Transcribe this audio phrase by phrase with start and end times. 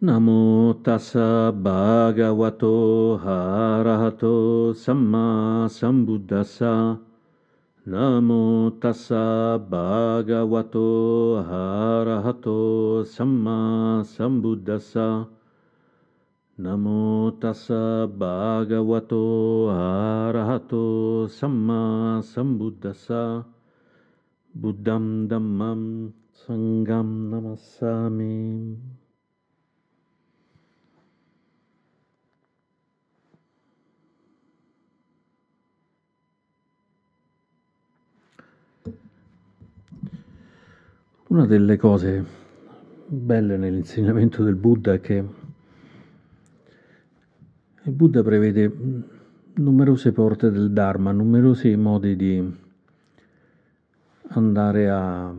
[0.00, 6.98] namo tassa bhagavato harahato samma sambuddhassa.
[7.84, 15.26] Namo tassa bhagavato harahato samma sambuddhassa.
[16.58, 23.44] Namo tassa bhagavato harahato samma sambuddhassa.
[24.54, 28.97] Buddham dhammam sangam namassami.
[41.28, 42.24] Una delle cose
[43.06, 45.22] belle nell'insegnamento del Buddha è che
[47.82, 48.72] il Buddha prevede
[49.56, 52.56] numerose porte del Dharma, numerosi modi di
[54.28, 55.34] andare a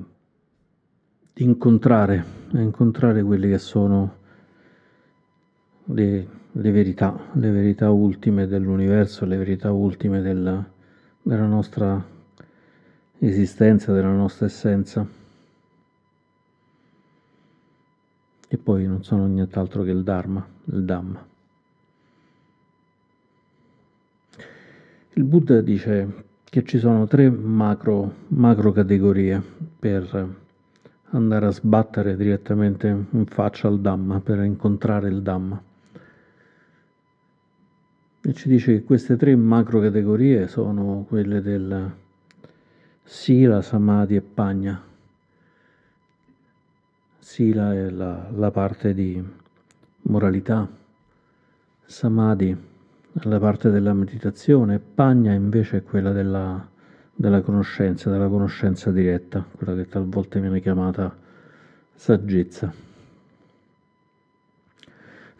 [1.33, 4.17] incontrare, a incontrare quelle che sono
[5.85, 10.63] le, le, verità, le verità ultime dell'universo, le verità ultime della,
[11.19, 12.05] della nostra
[13.17, 15.18] esistenza, della nostra essenza.
[18.51, 21.27] E poi non sono nient'altro che il Dharma, il Dhamma.
[25.13, 29.39] Il Buddha dice che ci sono tre macro, macro categorie
[29.77, 30.35] per
[31.11, 35.61] andare a sbattere direttamente in faccia al Dhamma, per incontrare il Dhamma.
[38.21, 41.91] E ci dice che queste tre macro categorie sono quelle del
[43.03, 44.88] Sila, Samadhi e Pagna.
[47.31, 49.23] Sila è la, la parte di
[50.01, 50.67] moralità,
[51.85, 56.67] Samadhi è la parte della meditazione, Pagna invece è quella della,
[57.13, 61.15] della conoscenza, della conoscenza diretta, quella che talvolta viene chiamata
[61.93, 62.73] saggezza.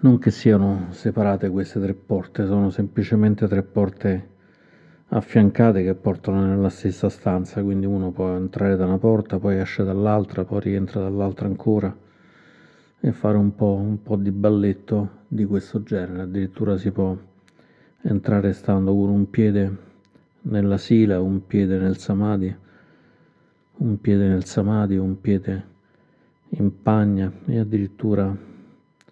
[0.02, 4.30] Non che siano separate queste tre porte, sono semplicemente tre porte
[5.10, 9.84] affiancate che portano nella stessa stanza, quindi uno può entrare da una porta, poi esce
[9.84, 11.96] dall'altra, poi rientra dall'altra ancora
[13.00, 16.24] e fare un po', un po' di balletto di questo genere.
[16.24, 17.18] Addirittura si può
[18.02, 19.78] entrare stando con un piede
[20.42, 22.56] nella sila, un piede nel samadhi,
[23.78, 25.78] un piede nel samadhi, un piede
[26.50, 28.36] in pagna e addirittura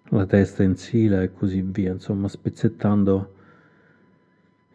[0.10, 3.36] la testa in sila e così via, insomma spezzettando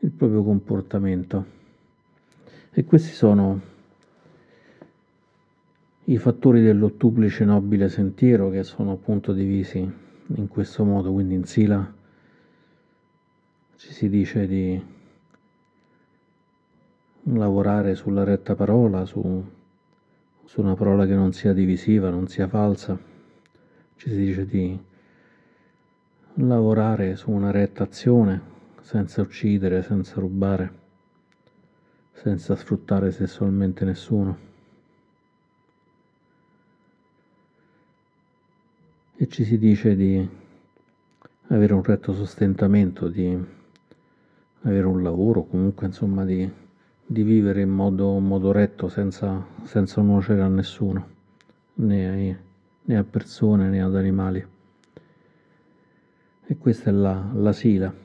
[0.03, 1.61] il proprio comportamento.
[2.71, 3.61] E questi sono
[6.05, 11.95] i fattori dell'ottuplice nobile sentiero che sono appunto divisi in questo modo, quindi in Sila
[13.77, 14.83] ci si dice di
[17.25, 19.45] lavorare sulla retta parola, su,
[20.45, 22.99] su una parola che non sia divisiva, non sia falsa,
[23.97, 24.77] ci si dice di
[26.34, 28.52] lavorare su una retta azione,
[28.82, 30.72] senza uccidere, senza rubare,
[32.12, 34.50] senza sfruttare sessualmente nessuno.
[39.16, 40.28] E ci si dice di
[41.48, 43.38] avere un retto sostentamento, di
[44.62, 46.50] avere un lavoro, comunque insomma di,
[47.06, 51.09] di vivere in modo, modo retto senza, senza, nuocere a nessuno,
[51.75, 52.37] né, ai,
[52.82, 54.44] né, a persone né ad animali.
[56.44, 58.02] E questa è la, la sila.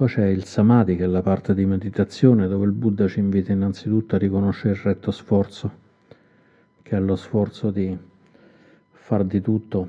[0.00, 3.52] Poi c'è il samadhi, che è la parte di meditazione, dove il Buddha ci invita
[3.52, 5.70] innanzitutto a riconoscere il retto sforzo,
[6.80, 7.94] che è lo sforzo di
[8.92, 9.88] far di tutto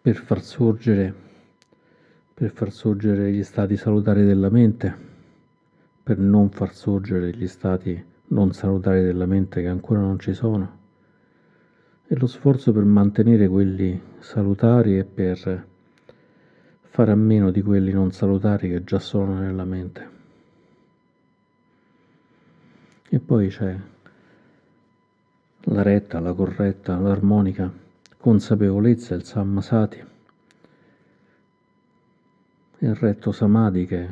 [0.00, 1.14] per far sorgere,
[2.32, 4.96] per far sorgere gli stati salutari della mente,
[6.02, 10.78] per non far sorgere gli stati non salutari della mente che ancora non ci sono,
[12.06, 15.66] e lo sforzo per mantenere quelli salutari e per
[16.92, 20.08] fare a meno di quelli non salutari che già sono nella mente.
[23.08, 23.74] E poi c'è
[25.60, 27.72] la retta, la corretta, l'armonica
[28.18, 30.04] consapevolezza, il sammasati,
[32.80, 34.08] il retto samadhi che è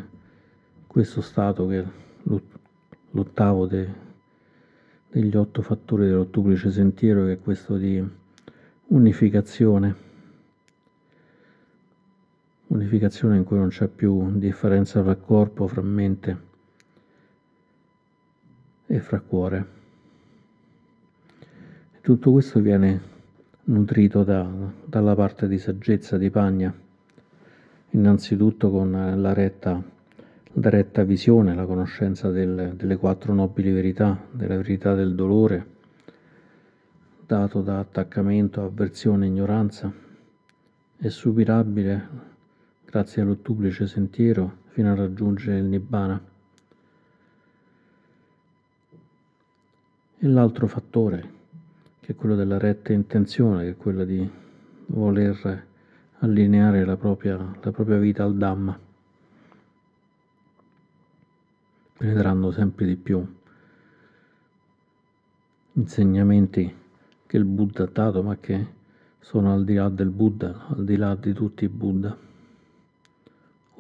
[0.87, 1.85] questo stato che è
[3.11, 3.89] l'ottavo de,
[5.11, 8.03] degli otto fattori dell'ottuplice sentiero che è questo di
[8.87, 10.09] unificazione
[12.91, 16.49] unificazione in cui non c'è più differenza fra corpo, fra mente
[18.87, 19.67] e fra cuore.
[21.93, 23.01] E tutto questo viene
[23.65, 24.45] nutrito da,
[24.85, 26.75] dalla parte di saggezza di Pagna,
[27.91, 29.81] innanzitutto con la retta,
[30.55, 35.67] la retta visione, la conoscenza del, delle quattro nobili verità, della verità del dolore,
[37.25, 39.93] dato da attaccamento, avversione, ignoranza,
[40.97, 42.30] è superabile
[42.91, 46.21] grazie all'ottuplice sentiero fino a raggiungere il Nibbana.
[50.19, 51.33] E l'altro fattore,
[52.01, 54.29] che è quello della retta intenzione, che è quella di
[54.87, 55.67] voler
[56.19, 58.77] allineare la propria, la propria vita al Dhamma,
[61.97, 63.25] penetrando sempre di più
[65.75, 66.75] insegnamenti
[67.25, 68.67] che il Buddha ha dato, ma che
[69.21, 72.30] sono al di là del Buddha, al di là di tutti i Buddha.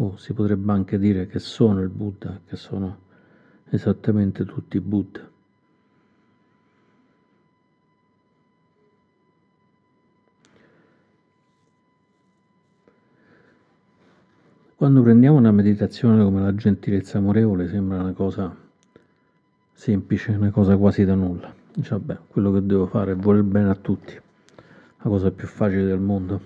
[0.03, 3.01] O si potrebbe anche dire che sono il Buddha, che sono
[3.69, 5.29] esattamente tutti i Buddha.
[14.75, 18.57] Quando prendiamo una meditazione come la gentilezza amorevole sembra una cosa
[19.75, 21.55] semplice, una cosa quasi da nulla.
[21.75, 25.85] Dice, vabbè, quello che devo fare è voler bene a tutti, la cosa più facile
[25.85, 26.41] del mondo.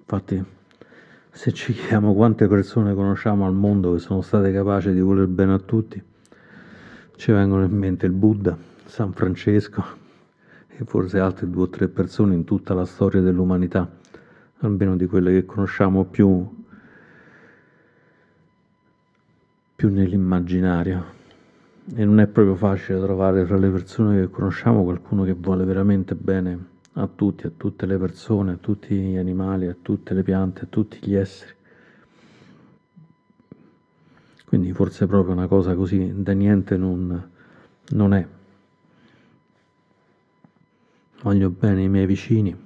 [0.00, 0.56] Infatti,
[1.30, 5.52] se ci chiediamo quante persone conosciamo al mondo che sono state capaci di voler bene
[5.52, 6.02] a tutti,
[7.16, 9.84] ci vengono in mente il Buddha, San Francesco
[10.68, 13.90] e forse altre due o tre persone in tutta la storia dell'umanità,
[14.58, 16.56] almeno di quelle che conosciamo più
[19.78, 21.16] più nell'immaginario.
[21.94, 26.16] E non è proprio facile trovare tra le persone che conosciamo qualcuno che vuole veramente
[26.16, 30.62] bene a tutti, a tutte le persone, a tutti gli animali, a tutte le piante,
[30.62, 31.54] a tutti gli esseri.
[34.44, 37.30] Quindi forse proprio una cosa così da niente non,
[37.90, 38.26] non è.
[41.22, 42.56] Voglio bene i miei vicini,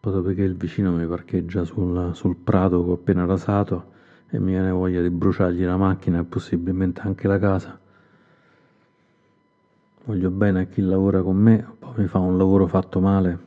[0.00, 3.90] dopo che il vicino mi parcheggia sul, sul prato che ho appena rasato,
[4.28, 7.78] e mi viene voglia di bruciargli la macchina e possibilmente anche la casa.
[10.04, 13.38] Voglio bene a chi lavora con me, mi fa un lavoro fatto male,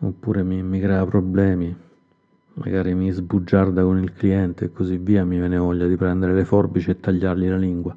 [0.00, 1.74] oppure mi, mi crea problemi,
[2.54, 6.44] magari mi sbugiarda con il cliente e così via, mi viene voglia di prendere le
[6.44, 7.94] forbici e tagliargli la lingua.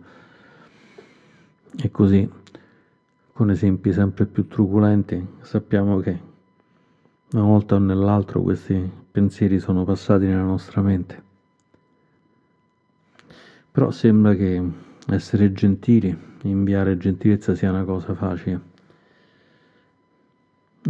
[1.82, 2.30] E così,
[3.32, 6.28] con esempi sempre più truculenti, sappiamo che
[7.32, 11.24] una volta o nell'altro questi pensieri sono passati nella nostra mente.
[13.72, 14.62] Però sembra che
[15.08, 18.69] essere gentili, inviare gentilezza sia una cosa facile.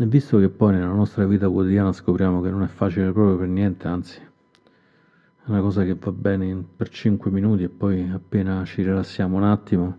[0.01, 3.49] E visto che poi nella nostra vita quotidiana scopriamo che non è facile proprio per
[3.49, 8.81] niente, anzi, è una cosa che va bene per 5 minuti e poi appena ci
[8.81, 9.97] rilassiamo un attimo,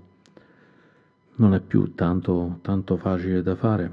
[1.34, 3.92] non è più tanto, tanto facile da fare.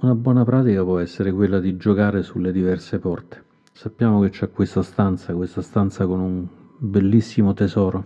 [0.00, 3.44] Una buona pratica può essere quella di giocare sulle diverse porte.
[3.72, 6.46] Sappiamo che c'è questa stanza, questa stanza con un
[6.78, 8.04] bellissimo tesoro,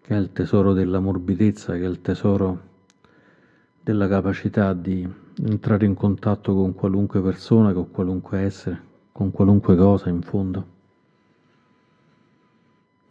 [0.00, 2.69] che è il tesoro della morbidezza, che è il tesoro
[3.90, 5.08] della capacità di
[5.42, 10.66] entrare in contatto con qualunque persona, con qualunque essere, con qualunque cosa in fondo,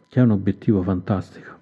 [0.08, 1.58] che è un obiettivo fantastico.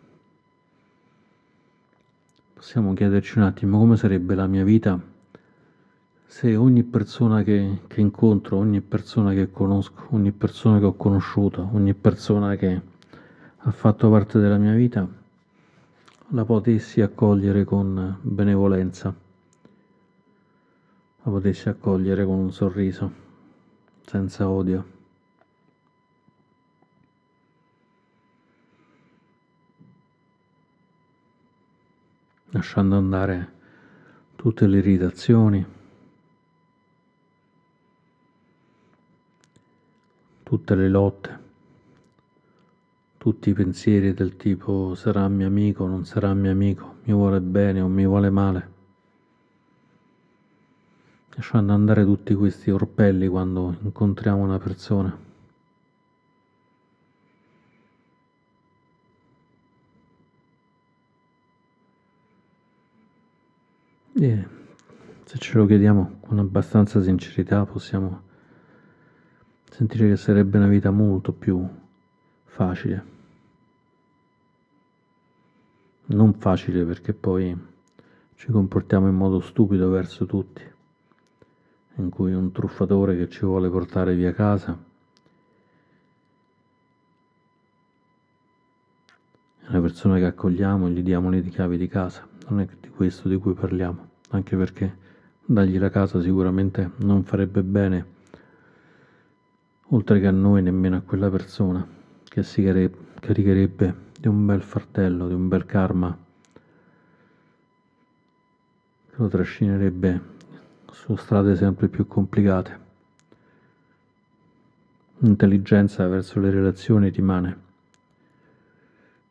[2.55, 5.00] Possiamo chiederci un attimo come sarebbe la mia vita
[6.25, 11.69] se ogni persona che, che, incontro, ogni persona che conosco, ogni persona che ho conosciuto,
[11.73, 12.81] ogni persona che
[13.56, 15.09] ha fatto parte della mia vita,
[16.31, 19.15] la potessi accogliere con benevolenza,
[21.23, 23.12] la potessi accogliere con un sorriso,
[24.05, 24.97] senza odio.
[32.50, 33.52] lasciando andare
[34.35, 35.67] tutte le irritazioni,
[40.43, 41.48] tutte le lotte,
[43.19, 47.81] tutti i pensieri del tipo sarà mio amico, non sarà mio amico, mi vuole bene
[47.81, 48.77] o mi vuole male.
[51.35, 55.27] Lasciando andare tutti questi orpelli quando incontriamo una persona.
[64.21, 64.47] E
[65.25, 68.23] se ce lo chiediamo con abbastanza sincerità possiamo
[69.71, 71.87] sentire che sarebbe una vita molto più
[72.59, 73.05] facile.
[76.07, 77.57] Non facile perché poi
[78.35, 80.62] ci comportiamo in modo stupido verso tutti,
[81.97, 84.77] in cui un truffatore che ci vuole portare via casa
[89.69, 93.37] una persona che accogliamo gli diamo le chiavi di casa, non è di questo di
[93.37, 94.97] cui parliamo, anche perché
[95.45, 98.07] dargli la casa sicuramente non farebbe bene
[99.91, 101.98] oltre che a noi nemmeno a quella persona
[102.28, 102.62] che si
[103.20, 106.26] caricherebbe di un bel fardello, di un bel karma
[109.18, 110.20] lo trascinerebbe
[110.92, 112.87] su strade sempre più complicate.
[115.18, 117.58] L'intelligenza verso le relazioni rimane,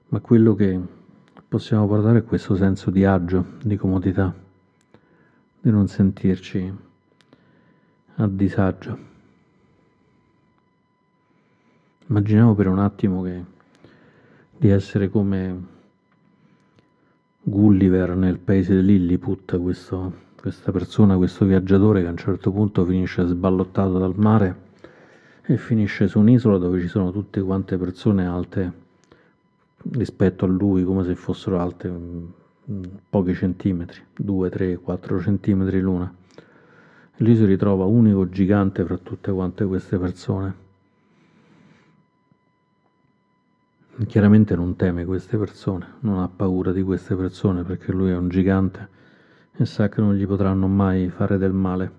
[0.10, 0.78] ma quello che
[1.48, 4.34] possiamo portare è questo senso di agio, di comodità,
[5.62, 6.74] di non sentirci
[8.16, 9.17] a disagio.
[12.10, 13.44] Immaginiamo per un attimo che
[14.58, 15.66] di essere come
[17.42, 22.86] Gulliver nel paese di Lilliput, questo, questa persona, questo viaggiatore che a un certo punto
[22.86, 24.56] finisce sballottato dal mare
[25.42, 28.72] e finisce su un'isola dove ci sono tutte quante persone alte
[29.92, 36.10] rispetto a lui, come se fossero alte mm, pochi centimetri, 2, 3, 4 centimetri l'una.
[37.18, 40.67] E lui si ritrova unico gigante fra tutte quante queste persone
[44.06, 48.30] Chiaramente non teme queste persone, non ha paura di queste persone perché lui è un
[48.30, 48.88] gigante
[49.54, 51.92] e sa che non gli potranno mai fare del male.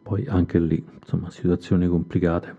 [0.00, 2.54] Poi anche lì, insomma, situazioni complicate.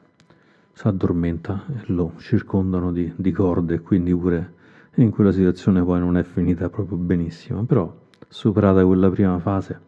[0.73, 4.53] Si addormenta e lo circondano di, di corde, quindi pure
[4.95, 7.63] in quella situazione poi non è finita proprio benissimo.
[7.63, 7.95] Però,
[8.27, 9.79] superata quella prima fase,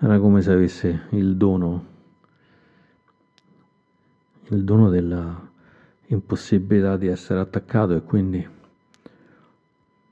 [0.00, 1.94] era come se avesse il dono
[4.48, 5.50] il dono della
[6.08, 8.48] impossibilità di essere attaccato e quindi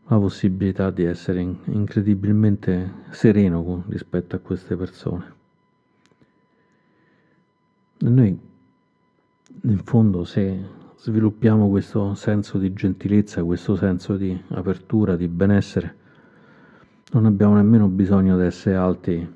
[0.07, 5.33] la possibilità di essere incredibilmente sereno rispetto a queste persone.
[7.99, 8.39] E noi,
[9.63, 15.97] in fondo, se sviluppiamo questo senso di gentilezza, questo senso di apertura, di benessere,
[17.13, 19.35] non abbiamo nemmeno bisogno di essere alti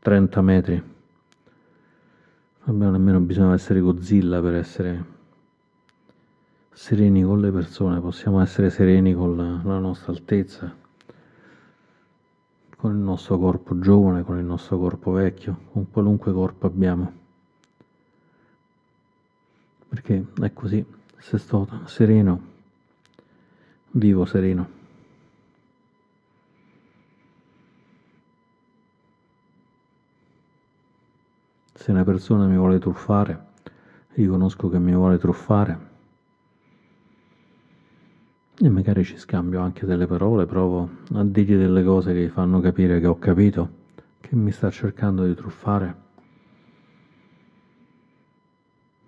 [0.00, 0.82] 30 metri
[2.70, 5.04] abbiamo nemmeno bisogno di essere Godzilla per essere
[6.72, 10.72] sereni con le persone, possiamo essere sereni con la, la nostra altezza,
[12.76, 17.12] con il nostro corpo giovane, con il nostro corpo vecchio, con qualunque corpo abbiamo.
[19.88, 20.84] Perché è così,
[21.18, 22.40] se sto sereno,
[23.90, 24.79] vivo sereno.
[31.80, 33.46] Se una persona mi vuole truffare,
[34.08, 35.78] riconosco che mi vuole truffare.
[38.58, 42.60] E magari ci scambio anche delle parole, provo a dirgli delle cose che gli fanno
[42.60, 43.70] capire che ho capito
[44.20, 45.94] che mi sta cercando di truffare.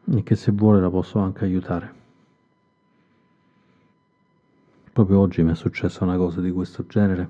[0.07, 1.95] E che se vuole la posso anche aiutare.
[4.95, 7.29] Proprio oggi mi è successa una cosa di questo genere.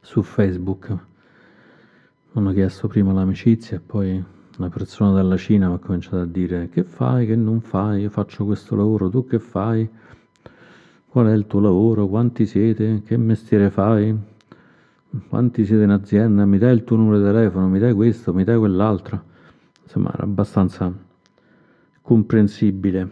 [0.00, 1.12] Su Facebook
[2.34, 4.22] hanno chiesto prima l'amicizia e poi
[4.58, 8.10] una persona dalla Cina mi ha cominciato a dire che fai, che non fai, io
[8.10, 9.88] faccio questo lavoro, tu che fai,
[11.06, 14.16] qual è il tuo lavoro, quanti siete, che mestiere fai,
[15.28, 18.42] quanti siete in azienda, mi dai il tuo numero di telefono, mi dai questo, mi
[18.42, 19.22] dai quell'altro.
[19.84, 20.92] Insomma, era abbastanza
[22.02, 23.08] comprensibile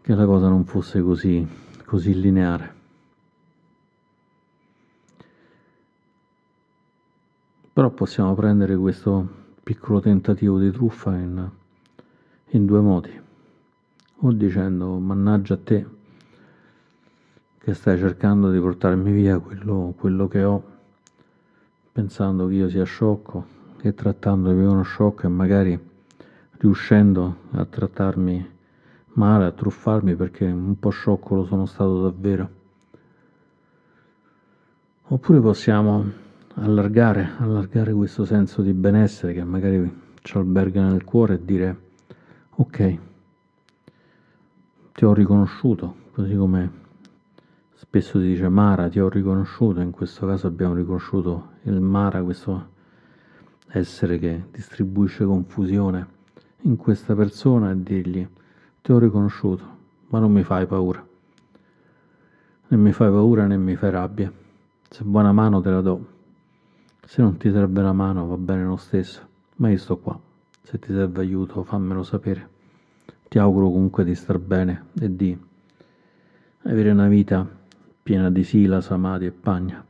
[0.00, 1.46] che la cosa non fosse così,
[1.84, 2.73] così lineare.
[7.74, 9.26] Però possiamo prendere questo
[9.64, 11.50] piccolo tentativo di truffa in,
[12.50, 13.20] in due modi.
[14.18, 15.86] O dicendo mannaggia a te
[17.58, 20.62] che stai cercando di portarmi via quello, quello che ho,
[21.90, 23.44] pensando che io sia sciocco
[23.80, 25.90] e trattandomi uno sciocco e magari
[26.58, 28.50] riuscendo a trattarmi
[29.14, 32.48] male, a truffarmi perché un po' sciocco lo sono stato davvero.
[35.08, 36.22] Oppure possiamo
[36.54, 41.76] allargare, allargare questo senso di benessere che magari ci alberga nel cuore e dire
[42.50, 42.98] ok,
[44.92, 46.82] ti ho riconosciuto, così come
[47.74, 52.72] spesso si dice Mara, ti ho riconosciuto, in questo caso abbiamo riconosciuto il Mara, questo
[53.68, 56.06] essere che distribuisce confusione
[56.62, 58.26] in questa persona e dirgli
[58.80, 59.64] ti ho riconosciuto,
[60.08, 61.04] ma non mi fai paura.
[62.66, 64.32] Né mi fai paura né mi fai rabbia.
[64.88, 66.13] Se buona mano te la do,
[67.06, 69.20] se non ti serve la mano va bene lo stesso,
[69.56, 70.18] ma io sto qua.
[70.62, 72.48] Se ti serve aiuto fammelo sapere.
[73.28, 75.36] Ti auguro comunque di star bene e di
[76.62, 77.46] avere una vita
[78.02, 79.84] piena di sila, samadhi e pagna,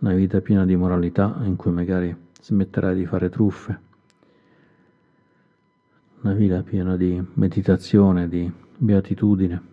[0.00, 3.80] una vita piena di moralità in cui magari smetterai di fare truffe,
[6.22, 9.70] una vita piena di meditazione, di beatitudine.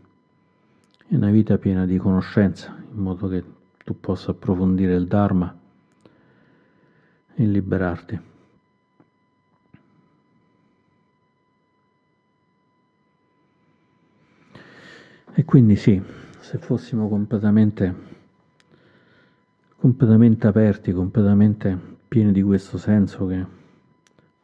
[1.07, 3.43] E una vita piena di conoscenza, in modo che
[3.83, 5.58] tu possa approfondire il Dharma
[7.39, 8.19] e liberarti.
[15.33, 16.01] E quindi sì,
[16.39, 17.95] se fossimo completamente,
[19.77, 23.45] completamente aperti, completamente pieni di questo senso che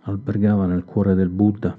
[0.03, 1.77] albergava nel cuore del Buddha,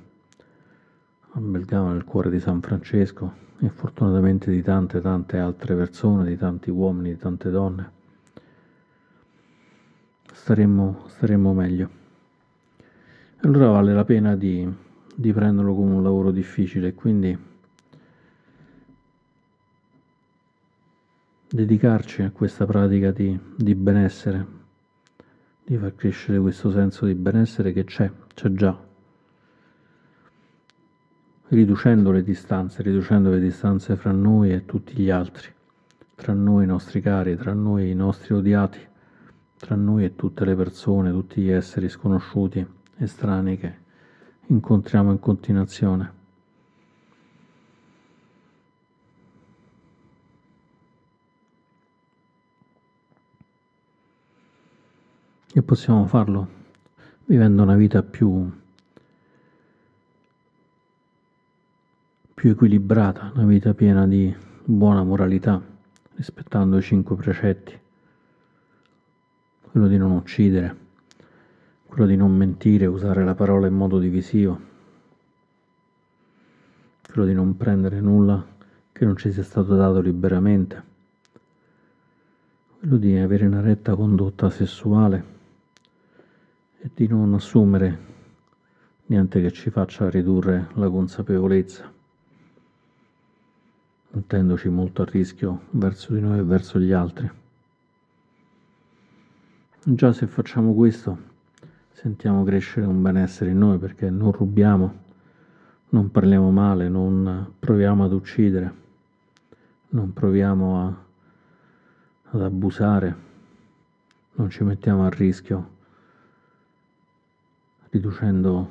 [1.31, 6.69] albergava nel cuore di San Francesco e fortunatamente di tante tante altre persone, di tanti
[6.69, 7.96] uomini, di tante donne,
[10.37, 11.91] staremmo, staremmo meglio.
[13.41, 14.71] Allora vale la pena di,
[15.15, 17.37] di prenderlo come un lavoro difficile quindi
[21.49, 24.47] dedicarci a questa pratica di, di benessere,
[25.65, 28.79] di far crescere questo senso di benessere che c'è, c'è già,
[31.49, 35.53] riducendo le distanze, riducendo le distanze fra noi e tutti gli altri,
[36.15, 38.95] tra noi i nostri cari, tra noi i nostri odiati,
[39.59, 42.67] tra noi e tutte le persone, tutti gli esseri sconosciuti,
[42.99, 43.75] estranei che
[44.47, 46.13] incontriamo in continuazione.
[55.53, 56.49] E possiamo farlo
[57.25, 58.51] vivendo una vita più
[62.37, 64.33] più equilibrata, una vita piena di
[64.63, 65.59] buona moralità,
[66.17, 67.77] rispettando i cinque precetti,
[69.77, 70.75] quello di non uccidere,
[71.85, 74.59] quello di non mentire, usare la parola in modo divisivo,
[77.07, 78.43] quello di non prendere nulla
[78.91, 80.83] che non ci sia stato dato liberamente,
[82.79, 85.25] quello di avere una retta condotta sessuale
[86.79, 87.99] e di non assumere
[89.05, 91.93] niente che ci faccia ridurre la consapevolezza
[94.09, 97.45] mettendoci molto a rischio verso di noi e verso gli altri.
[99.89, 101.17] Già se facciamo questo
[101.93, 104.93] sentiamo crescere un benessere in noi perché non rubiamo,
[105.91, 108.75] non parliamo male, non proviamo ad uccidere,
[109.91, 111.05] non proviamo a,
[112.33, 113.17] ad abusare,
[114.33, 115.71] non ci mettiamo a rischio
[117.91, 118.71] riducendo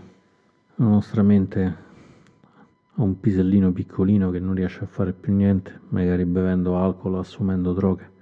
[0.76, 1.76] la nostra mente
[2.94, 7.72] a un pisellino piccolino che non riesce a fare più niente, magari bevendo alcol assumendo
[7.72, 8.15] droghe.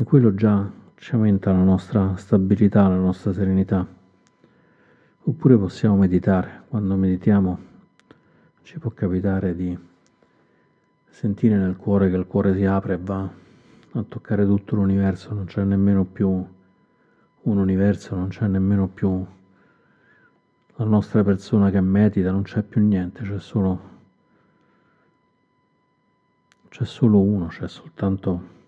[0.00, 3.86] E quello già ci aumenta la nostra stabilità, la nostra serenità.
[5.24, 6.62] Oppure possiamo meditare.
[6.68, 7.58] Quando meditiamo
[8.62, 9.78] ci può capitare di
[11.06, 13.28] sentire nel cuore che il cuore si apre e va
[13.92, 19.22] a toccare tutto l'universo, non c'è nemmeno più un universo, non c'è nemmeno più
[20.76, 23.80] la nostra persona che medita, non c'è più niente, c'è solo,
[26.70, 28.59] c'è solo uno, c'è soltanto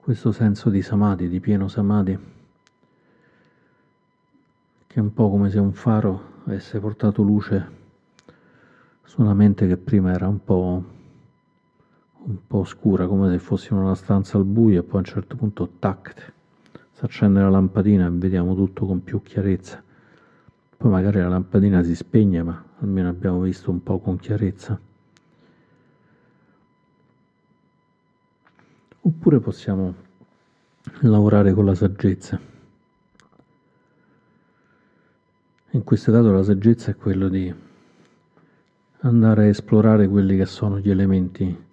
[0.00, 2.18] questo senso di samadhi, di pieno samadhi,
[4.86, 7.78] che è un po' come se un faro avesse portato luce
[9.04, 10.84] su una mente che prima era un po',
[12.24, 15.04] un po' oscura, come se fossimo in una stanza al buio e poi a un
[15.04, 16.32] certo punto tac,
[16.92, 19.82] si accende la lampadina e vediamo tutto con più chiarezza.
[20.76, 24.80] Poi magari la lampadina si spegne, ma almeno abbiamo visto un po' con chiarezza.
[29.02, 29.94] Oppure possiamo
[31.00, 32.40] lavorare con la saggezza.
[35.70, 37.54] In questo caso la saggezza è quello di
[39.00, 41.68] andare a esplorare quelli che sono gli elementi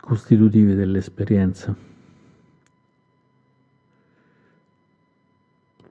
[0.00, 1.86] costitutivi dell'esperienza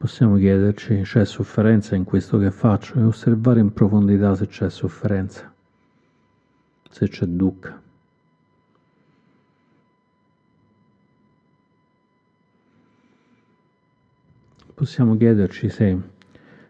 [0.05, 5.51] Possiamo chiederci c'è sofferenza in questo che faccio e osservare in profondità se c'è sofferenza,
[6.89, 7.81] se c'è dukkha.
[14.75, 15.97] Possiamo chiederci se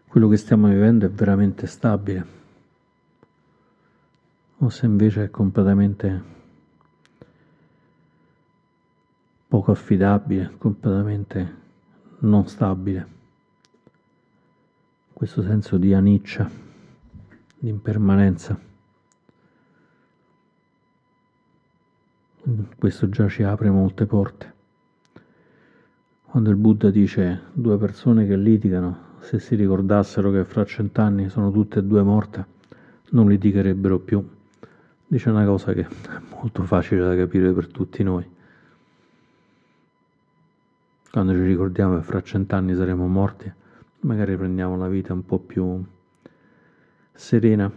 [0.06, 2.26] quello che stiamo vivendo è veramente stabile
[4.58, 6.22] o se invece è completamente
[9.48, 11.54] poco affidabile, completamente
[12.20, 13.14] non stabile
[15.12, 16.48] questo senso di aniccia,
[17.58, 18.60] di impermanenza.
[22.78, 24.55] Questo già ci apre molte porte.
[26.36, 31.50] Quando il Buddha dice due persone che litigano, se si ricordassero che fra cent'anni sono
[31.50, 32.44] tutte e due morte,
[33.12, 34.22] non litigherebbero più.
[35.06, 35.88] Dice una cosa che è
[36.34, 38.28] molto facile da capire per tutti noi.
[41.10, 43.50] Quando ci ricordiamo che fra cent'anni saremo morti,
[44.00, 45.82] magari prendiamo la vita un po' più
[47.14, 47.72] serena,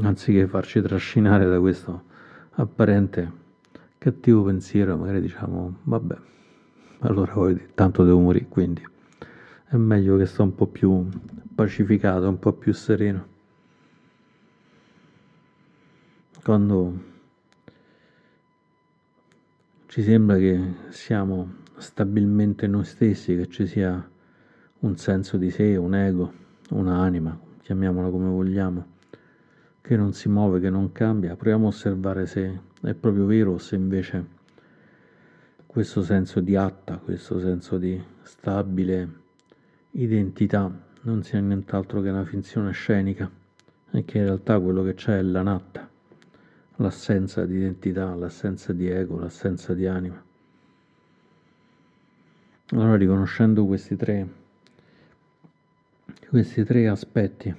[0.00, 2.04] anziché farci trascinare da questo
[2.52, 3.30] apparente
[3.98, 6.16] cattivo pensiero, magari diciamo, vabbè,
[7.02, 8.84] allora poi tanto devo morire, quindi
[9.68, 11.06] è meglio che sto un po' più
[11.54, 13.30] pacificato, un po' più sereno.
[16.42, 17.10] quando
[19.86, 24.10] ci sembra che siamo stabilmente noi stessi, che ci sia
[24.80, 26.32] un senso di sé, un ego,
[26.70, 28.86] un'anima, chiamiamola come vogliamo,
[29.80, 33.58] che non si muove, che non cambia, proviamo a osservare se è proprio vero o
[33.58, 34.40] se invece
[35.72, 39.08] questo senso di atta, questo senso di stabile
[39.92, 43.30] identità non sia nient'altro che una finzione scenica
[43.90, 45.88] e che in realtà quello che c'è è l'anatta,
[46.76, 50.22] l'assenza di identità, l'assenza di ego, l'assenza di anima.
[52.72, 54.28] Allora riconoscendo questi tre,
[56.28, 57.54] questi tre aspetti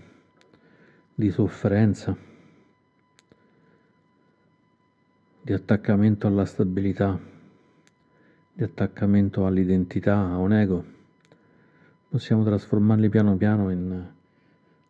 [1.15, 2.15] di sofferenza,
[5.41, 7.31] di attaccamento alla stabilità,
[8.53, 10.85] di attaccamento all'identità, a un ego,
[12.09, 14.05] possiamo trasformarli piano piano in,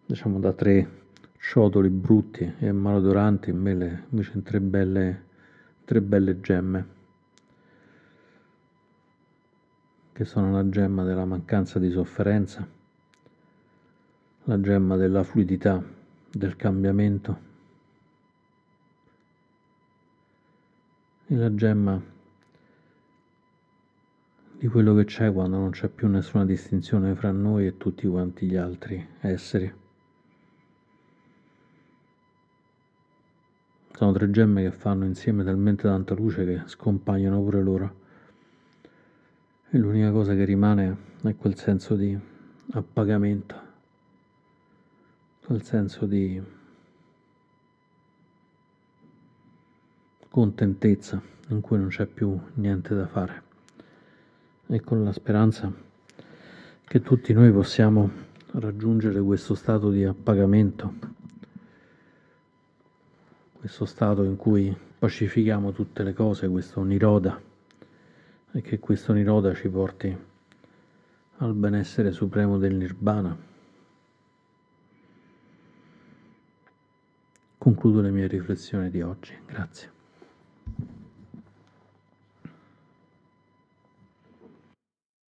[0.06, 1.02] diciamo, da tre
[1.39, 5.23] ciotoli brutti e malodoranti invece in tre belle,
[5.86, 7.02] tre belle gemme.
[10.13, 12.65] che sono la gemma della mancanza di sofferenza,
[14.43, 15.84] la gemma della fluidità,
[16.30, 17.52] del cambiamento
[21.26, 21.99] e la gemma
[24.63, 28.45] di quello che c'è quando non c'è più nessuna distinzione fra noi e tutti quanti
[28.45, 29.69] gli altri esseri.
[33.91, 37.95] Sono tre gemme che fanno insieme talmente tanta luce che scompaiono pure loro.
[39.69, 42.17] E l'unica cosa che rimane è quel senso di
[42.71, 43.56] appagamento,
[45.45, 46.41] quel senso di
[50.30, 53.52] contentezza in cui non c'è più niente da fare
[54.74, 55.72] e con la speranza
[56.84, 58.10] che tutti noi possiamo
[58.54, 60.94] raggiungere questo stato di appagamento,
[63.54, 67.40] questo stato in cui pacifichiamo tutte le cose, questo niroda
[68.56, 70.16] e che questo Niroda ci porti
[71.38, 73.36] al benessere supremo del Nirvana.
[77.58, 79.36] Concludo le mie riflessioni di oggi.
[79.46, 79.92] Grazie.